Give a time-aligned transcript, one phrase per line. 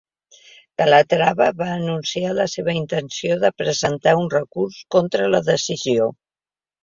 [0.81, 6.09] Calatrava va anunciar la seva intenció de presentar un recurs contra la decisió.